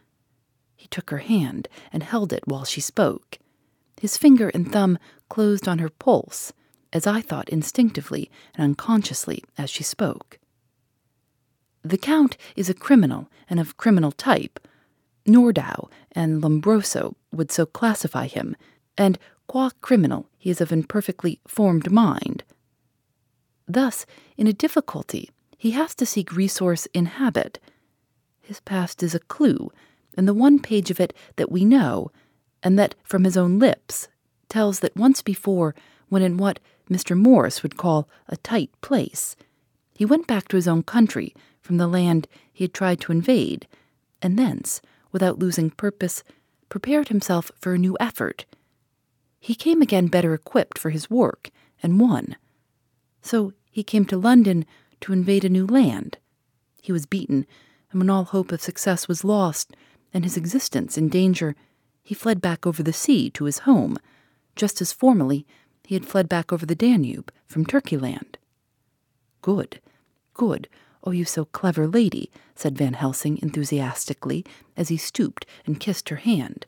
[0.76, 3.38] He took her hand and held it while she spoke.
[4.00, 4.98] His finger and thumb
[5.28, 6.52] closed on her pulse,
[6.92, 10.38] as I thought instinctively and unconsciously as she spoke.
[11.88, 14.60] The Count is a criminal and of criminal type.
[15.26, 18.56] Nordau and Lombroso would so classify him,
[18.98, 22.44] and qua criminal he is of imperfectly formed mind.
[23.66, 24.04] Thus,
[24.36, 27.58] in a difficulty, he has to seek resource in habit.
[28.42, 29.72] His past is a clue,
[30.14, 32.10] and the one page of it that we know,
[32.62, 34.08] and that from his own lips,
[34.50, 35.74] tells that once before,
[36.10, 36.60] when in what
[36.90, 37.16] Mr.
[37.16, 39.36] Morris would call a tight place,
[39.94, 41.34] he went back to his own country
[41.68, 43.68] from the land he had tried to invade,
[44.22, 44.80] and thence,
[45.12, 46.24] without losing purpose,
[46.70, 48.46] prepared himself for a new effort.
[49.38, 51.50] He came again better equipped for his work,
[51.82, 52.36] and won.
[53.20, 54.64] So he came to London
[55.02, 56.16] to invade a new land.
[56.80, 57.44] He was beaten,
[57.90, 59.76] and when all hope of success was lost,
[60.14, 61.54] and his existence in danger,
[62.02, 63.98] he fled back over the sea to his home,
[64.56, 65.46] just as formerly
[65.84, 68.36] he had fled back over the Danube from Turkeyland.
[69.42, 69.82] Good,
[70.32, 70.66] good.
[71.08, 74.44] Oh, you so clever lady, said Van Helsing enthusiastically
[74.76, 76.66] as he stooped and kissed her hand.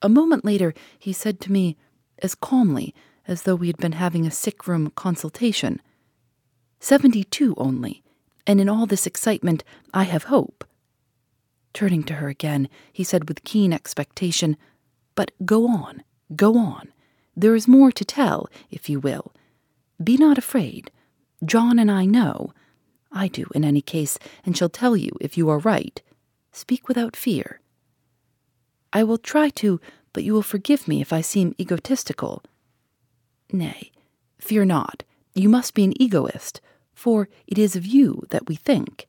[0.00, 1.76] A moment later, he said to me,
[2.20, 2.94] as calmly
[3.26, 5.82] as though we had been having a sick room consultation,
[6.80, 8.02] Seventy two only,
[8.46, 9.62] and in all this excitement
[9.92, 10.64] I have hope.
[11.74, 14.56] Turning to her again, he said with keen expectation,
[15.14, 16.02] But go on,
[16.34, 16.94] go on.
[17.36, 19.34] There is more to tell, if you will.
[20.02, 20.90] Be not afraid.
[21.44, 22.54] John and I know.
[23.10, 26.00] I do, in any case, and shall tell you if you are right.
[26.52, 27.60] Speak without fear.
[28.92, 29.80] I will try to,
[30.12, 32.42] but you will forgive me if I seem egotistical.
[33.52, 33.92] Nay,
[34.38, 35.04] fear not.
[35.34, 36.60] You must be an egoist,
[36.94, 39.06] for it is of you that we think.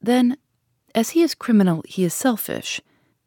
[0.00, 0.36] Then,
[0.94, 2.80] as he is criminal, he is selfish,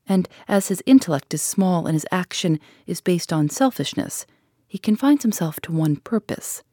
[0.08, 4.26] and as his intellect is small and his action is based on selfishness,
[4.68, 6.64] he confines himself to one purpose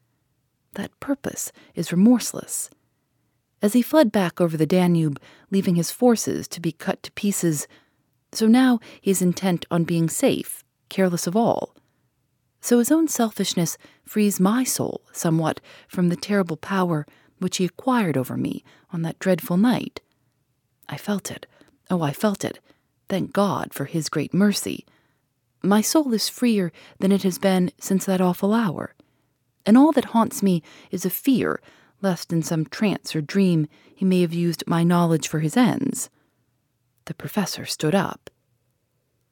[0.78, 2.70] that purpose is remorseless.
[3.60, 5.20] As he fled back over the Danube,
[5.50, 7.66] leaving his forces to be cut to pieces,
[8.32, 11.74] so now he is intent on being safe, careless of all.
[12.60, 17.04] So his own selfishness frees my soul somewhat from the terrible power
[17.38, 20.00] which he acquired over me on that dreadful night.
[20.88, 21.46] I felt it.
[21.90, 22.60] Oh, I felt it.
[23.08, 24.86] Thank God for his great mercy.
[25.62, 26.70] My soul is freer
[27.00, 28.94] than it has been since that awful hour
[29.68, 31.60] and all that haunts me is a fear
[32.00, 36.08] lest in some trance or dream he may have used my knowledge for his ends.
[37.04, 38.30] The professor stood up.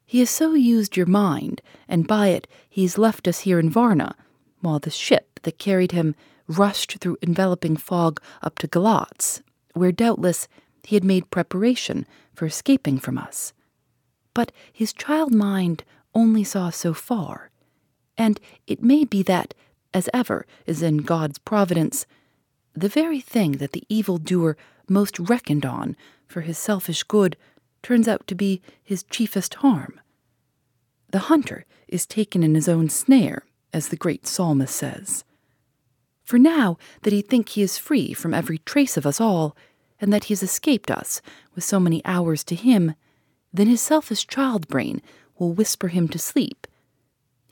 [0.05, 3.71] He has so used your mind, and by it he has left us here in
[3.71, 4.15] Varna,
[4.61, 6.15] while the ship that carried him
[6.47, 9.41] rushed through enveloping fog up to Galatz,
[9.73, 10.49] where doubtless
[10.83, 13.55] he had made preparation for escaping from us.
[14.35, 15.83] But his child mind
[16.15, 17.51] only saw so far,
[18.19, 19.55] and it may be that
[19.97, 22.05] as ever is in God's providence,
[22.75, 24.55] the very thing that the evil doer
[24.91, 27.35] most reckoned on for his selfish good
[27.83, 29.99] turns out to be his chiefest harm.
[31.13, 35.25] The hunter is taken in his own snare, as the great psalmist says.
[36.25, 39.57] For now that he think he is free from every trace of us all,
[39.99, 41.23] and that he has escaped us
[41.55, 42.95] with so many hours to him,
[43.51, 45.01] then his selfish child brain
[45.39, 46.67] will whisper him to sleep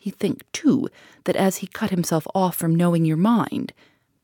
[0.05, 0.87] he think, too,
[1.25, 3.73] that as he cut himself off from knowing your mind,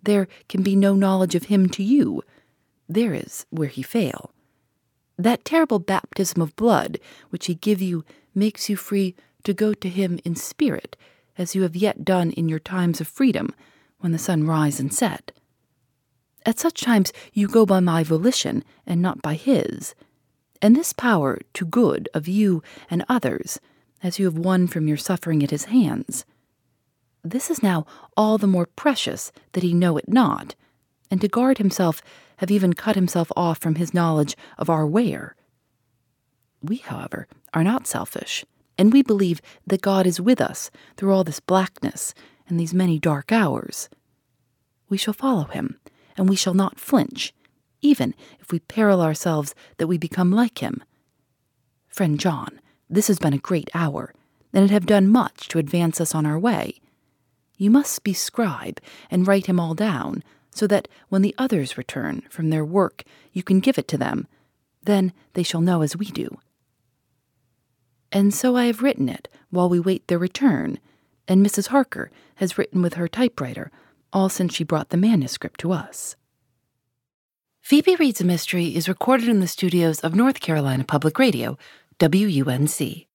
[0.02, 2.22] there can be no knowledge of him to you.
[2.86, 4.30] There is where he fail.
[5.16, 7.00] That terrible baptism of blood
[7.30, 8.04] which he give you
[8.34, 10.98] makes you free to go to him in spirit,
[11.38, 13.54] as you have yet done in your times of freedom,
[14.00, 15.32] when the sun rise and set.
[16.44, 19.94] At such times you go by my volition and not by his,
[20.60, 23.60] and this power to good of you and others,
[24.02, 26.24] as you have won from your suffering at his hands.
[27.22, 27.86] This is now
[28.16, 30.54] all the more precious that he know it not,
[31.10, 32.02] and to guard himself
[32.38, 35.36] have even cut himself off from his knowledge of our where.
[36.62, 38.44] We, however, are not selfish,
[38.78, 42.14] and we believe that God is with us through all this blackness
[42.48, 43.88] and these many dark hours.
[44.88, 45.78] We shall follow him,
[46.16, 47.34] and we shall not flinch,
[47.82, 50.82] even if we peril ourselves that we become like him.
[51.88, 52.60] Friend John,
[52.90, 54.12] this has been a great hour,
[54.52, 56.80] and it have done much to advance us on our way.
[57.56, 58.80] You must be scribe
[59.10, 63.42] and write him all down, so that when the others return from their work, you
[63.42, 64.26] can give it to them.
[64.82, 66.38] Then they shall know as we do.
[68.10, 70.80] And so I have written it while we wait their return,
[71.28, 71.68] and Mrs.
[71.68, 73.70] Harker has written with her typewriter,
[74.12, 76.16] all since she brought the manuscript to us.
[77.60, 81.56] Phoebe Reads a Mystery is recorded in the studios of North Carolina Public Radio,
[82.00, 83.09] WUNC.